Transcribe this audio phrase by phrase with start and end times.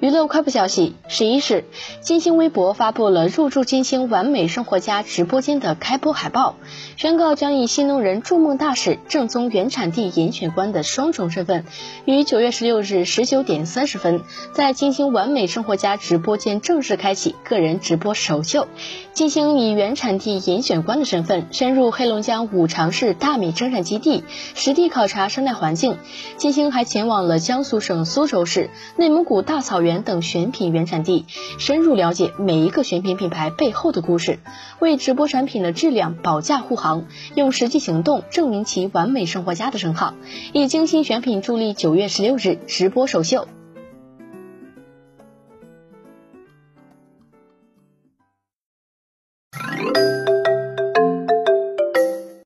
[0.00, 1.64] 娱乐快报消息：十一日，
[2.00, 6.54] 金星微博发布了入驻金星完美生活家直播间的开播海报，
[6.96, 11.64] 宣告将以新农人筑梦大使、正宗原产地严选官的双重身份，
[12.04, 14.22] 于九月十六日十九点三十分，
[14.52, 18.68] 在金星完美生活家直播间正式开启个人直播首秀。
[19.14, 24.22] 金星以原产地严选官的身份，深入黑龙江五常市大米生产基地，
[24.54, 25.98] 实地考察生态环境。
[26.36, 29.88] 金星还前往了江苏省苏州市、内蒙古大草原。
[30.02, 31.26] 等选品原产地
[31.58, 34.38] 深入了解每一个选品品牌背后的故事
[34.78, 40.14] 为直播产品的质量保驾护航用实际行动证明其完美生活家的称号。
[40.52, 43.48] 以精心选品助力九月十六日直播首秀。